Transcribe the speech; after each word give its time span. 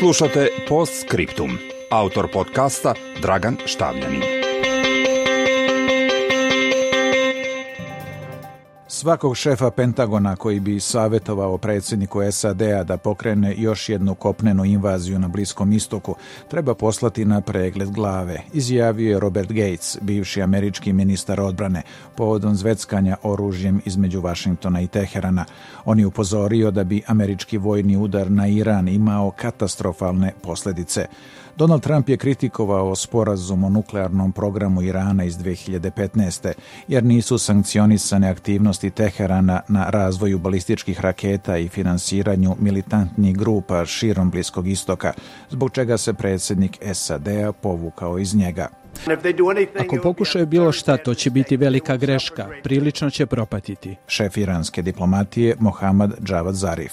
Slušate 0.00 0.48
Post 0.68 1.04
Scriptum. 1.04 1.58
Autor 1.90 2.32
podcasta 2.32 2.94
Dragan 3.22 3.56
Štavljanin. 3.66 4.39
Svakog 9.00 9.36
šefa 9.36 9.70
Pentagona 9.70 10.36
koji 10.36 10.60
bi 10.60 10.80
savjetovao 10.80 11.58
predsjedniku 11.58 12.20
SAD-a 12.32 12.84
da 12.84 12.96
pokrene 12.96 13.54
još 13.58 13.88
jednu 13.88 14.14
kopnenu 14.14 14.64
invaziju 14.64 15.18
na 15.18 15.28
Bliskom 15.28 15.72
istoku 15.72 16.14
treba 16.48 16.74
poslati 16.74 17.24
na 17.24 17.40
pregled 17.40 17.90
glave, 17.90 18.40
izjavio 18.52 19.10
je 19.10 19.20
Robert 19.20 19.48
Gates, 19.48 19.98
bivši 20.00 20.42
američki 20.42 20.92
ministar 20.92 21.40
odbrane, 21.40 21.82
povodom 22.16 22.54
zveckanja 22.56 23.16
oružjem 23.22 23.80
između 23.84 24.20
Vašingtona 24.20 24.80
i 24.80 24.86
Teherana. 24.86 25.44
On 25.84 25.98
je 25.98 26.06
upozorio 26.06 26.70
da 26.70 26.84
bi 26.84 27.02
američki 27.06 27.58
vojni 27.58 27.96
udar 27.96 28.30
na 28.30 28.48
Iran 28.48 28.88
imao 28.88 29.30
katastrofalne 29.30 30.32
posljedice. 30.42 31.06
Donald 31.56 31.82
Trump 31.82 32.08
je 32.08 32.16
kritikovao 32.16 32.96
sporazum 32.96 33.64
o 33.64 33.68
nuklearnom 33.68 34.32
programu 34.32 34.82
Irana 34.82 35.24
iz 35.24 35.38
2015. 35.38 36.52
jer 36.88 37.04
nisu 37.04 37.38
sankcionisane 37.38 38.28
aktivnosti 38.28 38.89
Teherana 38.90 39.60
na 39.68 39.90
razvoju 39.90 40.38
balističkih 40.38 41.00
raketa 41.00 41.56
i 41.56 41.68
finansiranju 41.68 42.56
militantnih 42.58 43.36
grupa 43.36 43.86
širom 43.86 44.30
Bliskog 44.30 44.68
istoka, 44.68 45.12
zbog 45.50 45.72
čega 45.72 45.98
se 45.98 46.14
predsjednik 46.14 46.78
SAD-a 46.92 47.52
povukao 47.52 48.18
iz 48.18 48.34
njega. 48.34 48.68
Ako 49.78 49.96
pokušaju 50.02 50.46
bilo 50.46 50.72
šta, 50.72 50.96
to 50.96 51.14
će 51.14 51.30
biti 51.30 51.56
velika 51.56 51.96
greška. 51.96 52.48
Prilično 52.62 53.10
će 53.10 53.26
propatiti. 53.26 53.96
Šef 54.06 54.36
iranske 54.36 54.82
diplomatije 54.82 55.56
Mohammad 55.58 56.10
Javad 56.28 56.54
Zarif. 56.54 56.92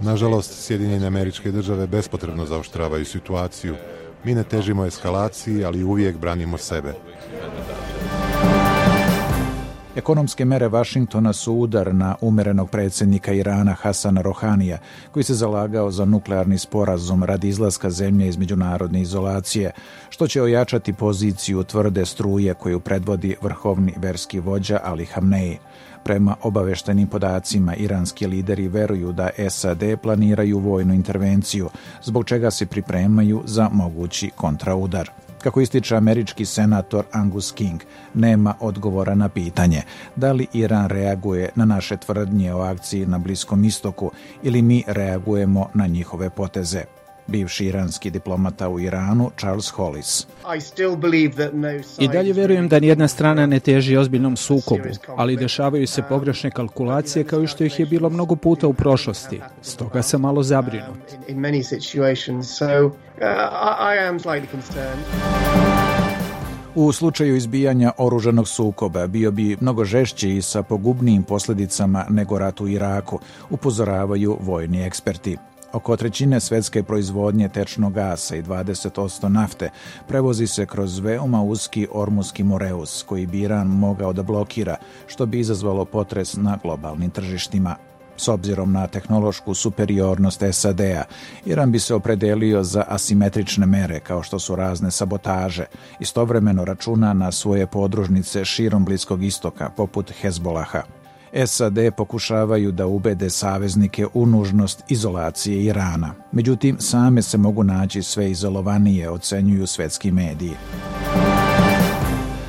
Nažalost, 0.00 0.66
Sjedinjene 0.66 1.06
američke 1.06 1.50
države 1.50 1.86
bespotrebno 1.86 2.46
zaoštravaju 2.46 3.04
situaciju. 3.04 3.76
Mi 4.24 4.34
ne 4.34 4.44
težimo 4.44 4.84
eskalaciji, 4.84 5.64
ali 5.64 5.84
uvijek 5.84 6.16
branimo 6.16 6.58
sebe. 6.58 6.94
Ekonomske 9.96 10.44
mere 10.44 10.68
Vašingtona 10.68 11.32
su 11.32 11.54
udar 11.54 11.94
na 11.94 12.14
umerenog 12.20 12.70
predsjednika 12.70 13.32
Irana 13.32 13.72
Hasana 13.72 14.20
Rohanija, 14.20 14.78
koji 15.12 15.22
se 15.24 15.34
zalagao 15.34 15.90
za 15.90 16.04
nuklearni 16.04 16.58
sporazum 16.58 17.24
radi 17.24 17.48
izlaska 17.48 17.90
zemlje 17.90 18.28
iz 18.28 18.36
međunarodne 18.36 19.00
izolacije, 19.00 19.70
što 20.08 20.26
će 20.28 20.42
ojačati 20.42 20.92
poziciju 20.92 21.62
tvrde 21.62 22.06
struje 22.06 22.54
koju 22.54 22.80
predvodi 22.80 23.36
vrhovni 23.42 23.94
verski 23.96 24.40
vođa 24.40 24.80
Ali 24.84 25.04
Hamneji. 25.04 25.58
Prema 26.04 26.36
obaveštenim 26.42 27.08
podacima, 27.08 27.74
iranski 27.74 28.26
lideri 28.26 28.68
veruju 28.68 29.12
da 29.12 29.30
SAD 29.48 29.82
planiraju 30.02 30.58
vojnu 30.58 30.94
intervenciju, 30.94 31.68
zbog 32.02 32.24
čega 32.24 32.50
se 32.50 32.66
pripremaju 32.66 33.42
za 33.46 33.68
mogući 33.72 34.30
kontraudar. 34.36 35.10
Kako 35.42 35.60
ističe 35.60 35.96
američki 35.96 36.44
senator 36.44 37.04
Angus 37.12 37.52
King, 37.52 37.80
nema 38.14 38.54
odgovora 38.60 39.14
na 39.14 39.28
pitanje. 39.28 39.82
Da 40.16 40.32
li 40.32 40.46
Iran 40.52 40.88
reaguje 40.88 41.48
na 41.54 41.64
naše 41.64 41.96
tvrdnje 41.96 42.54
o 42.54 42.60
akciji 42.60 43.06
na 43.06 43.18
Bliskom 43.18 43.64
istoku 43.64 44.10
ili 44.42 44.62
mi 44.62 44.84
reagujemo 44.86 45.68
na 45.74 45.86
njihove 45.86 46.30
poteze 46.30 46.84
bivši 47.26 47.66
iranski 47.66 48.10
diplomata 48.10 48.68
u 48.68 48.80
Iranu 48.80 49.30
Charles 49.38 49.70
Hollis. 49.70 50.26
I 51.98 52.08
dalje 52.08 52.32
vjerujem 52.32 52.68
da 52.68 52.80
nijedna 52.80 53.08
strana 53.08 53.46
ne 53.46 53.60
teži 53.60 53.96
ozbiljnom 53.96 54.36
sukobu, 54.36 54.88
ali 55.16 55.36
dešavaju 55.36 55.86
se 55.86 56.02
pogrešne 56.02 56.50
kalkulacije 56.50 57.24
kao 57.24 57.42
i 57.42 57.46
što 57.46 57.64
ih 57.64 57.80
je 57.80 57.86
bilo 57.86 58.10
mnogo 58.10 58.36
puta 58.36 58.66
u 58.66 58.72
prošlosti. 58.72 59.40
Stoga 59.62 60.02
sam 60.02 60.20
malo 60.20 60.42
zabrinut. 60.42 60.98
U 66.74 66.92
slučaju 66.92 67.36
izbijanja 67.36 67.92
oružanog 67.98 68.48
sukoba 68.48 69.06
bio 69.06 69.30
bi 69.30 69.56
mnogo 69.60 69.84
žešći 69.84 70.30
i 70.30 70.42
sa 70.42 70.62
pogubnijim 70.62 71.22
posljedicama 71.22 72.04
nego 72.10 72.38
rat 72.38 72.60
u 72.60 72.68
Iraku, 72.68 73.18
upozoravaju 73.50 74.38
vojni 74.40 74.82
eksperti. 74.82 75.36
Oko 75.76 75.96
trećine 75.96 76.40
svetske 76.40 76.82
proizvodnje 76.82 77.48
tečnog 77.48 77.92
gasa 77.92 78.36
i 78.36 78.42
20% 78.42 79.28
nafte 79.28 79.70
prevozi 80.08 80.46
se 80.46 80.66
kroz 80.66 80.98
veoma 80.98 81.42
uski 81.42 81.88
Ormuski 81.92 82.44
Moreus, 82.44 83.02
koji 83.02 83.26
bi 83.26 83.40
Iran 83.40 83.66
mogao 83.66 84.12
da 84.12 84.22
blokira, 84.22 84.76
što 85.06 85.26
bi 85.26 85.40
izazvalo 85.40 85.84
potres 85.84 86.36
na 86.36 86.58
globalnim 86.62 87.10
tržištima. 87.10 87.76
S 88.16 88.28
obzirom 88.28 88.72
na 88.72 88.86
tehnološku 88.86 89.54
superiornost 89.54 90.42
SAD-a, 90.52 91.04
Iran 91.44 91.72
bi 91.72 91.78
se 91.78 91.94
opredelio 91.94 92.62
za 92.62 92.84
asimetrične 92.88 93.66
mere 93.66 94.00
kao 94.00 94.22
što 94.22 94.38
su 94.38 94.56
razne 94.56 94.90
sabotaže, 94.90 95.64
istovremeno 96.00 96.64
računa 96.64 97.12
na 97.12 97.32
svoje 97.32 97.66
podružnice 97.66 98.44
širom 98.44 98.84
Bliskog 98.84 99.24
istoka, 99.24 99.70
poput 99.76 100.12
Hezbolaha. 100.20 100.95
SAD 101.46 101.78
pokušavaju 101.96 102.72
da 102.72 102.86
ubede 102.86 103.30
saveznike 103.30 104.06
u 104.14 104.26
nužnost 104.26 104.84
izolacije 104.88 105.64
Irana. 105.64 106.14
Međutim, 106.32 106.76
same 106.80 107.22
se 107.22 107.38
mogu 107.38 107.62
naći 107.64 108.02
sve 108.02 108.30
izolovanije, 108.30 109.10
ocenjuju 109.10 109.66
svetski 109.66 110.12
mediji. 110.12 110.52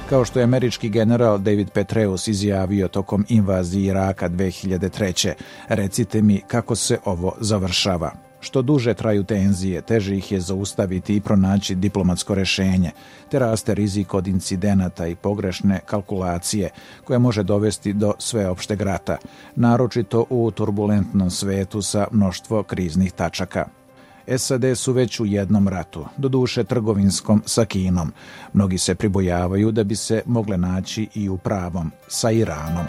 Kao 0.09 0.25
što 0.25 0.39
je 0.39 0.43
američki 0.43 0.89
general 0.89 1.37
David 1.37 1.69
Petreus 1.71 2.27
izjavio 2.27 2.87
tokom 2.87 3.25
invazije 3.29 3.87
Iraka 3.87 4.29
2003. 4.29 5.33
Recite 5.67 6.21
mi 6.21 6.41
kako 6.47 6.75
se 6.75 6.97
ovo 7.05 7.35
završava. 7.39 8.26
Što 8.47 8.61
duže 8.61 8.93
traju 8.93 9.23
tenzije, 9.23 9.81
teže 9.81 10.15
ih 10.17 10.31
je 10.31 10.39
zaustaviti 10.39 11.15
i 11.15 11.21
pronaći 11.21 11.75
diplomatsko 11.75 12.35
rešenje, 12.35 12.91
te 13.29 13.39
raste 13.39 13.75
rizik 13.75 14.13
od 14.13 14.27
incidenata 14.27 15.07
i 15.07 15.15
pogrešne 15.15 15.79
kalkulacije 15.85 16.69
koje 17.03 17.19
može 17.19 17.43
dovesti 17.43 17.93
do 17.93 18.13
sveopšteg 18.19 18.81
rata, 18.81 19.17
naročito 19.55 20.25
u 20.29 20.51
turbulentnom 20.51 21.31
svetu 21.31 21.81
sa 21.81 22.07
mnoštvo 22.11 22.63
kriznih 22.63 23.11
tačaka. 23.11 23.65
SAD 24.37 24.63
su 24.75 24.93
već 24.93 25.19
u 25.19 25.25
jednom 25.25 25.67
ratu, 25.67 26.05
doduše 26.17 26.63
trgovinskom 26.63 27.43
sa 27.45 27.65
Kinom. 27.65 28.13
Mnogi 28.53 28.77
se 28.77 28.95
pribojavaju 28.95 29.71
da 29.71 29.83
bi 29.83 29.95
se 29.95 30.21
mogle 30.25 30.57
naći 30.57 31.07
i 31.15 31.29
u 31.29 31.37
pravom 31.37 31.91
sa 32.07 32.31
Iranom. 32.31 32.85